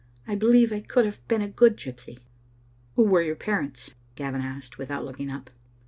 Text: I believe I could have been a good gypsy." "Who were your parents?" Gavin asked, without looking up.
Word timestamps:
I 0.27 0.33
believe 0.33 0.73
I 0.73 0.79
could 0.79 1.05
have 1.05 1.19
been 1.27 1.43
a 1.43 1.47
good 1.47 1.77
gypsy." 1.77 2.17
"Who 2.95 3.03
were 3.03 3.21
your 3.21 3.35
parents?" 3.35 3.91
Gavin 4.15 4.41
asked, 4.41 4.79
without 4.79 5.05
looking 5.05 5.29
up. 5.29 5.51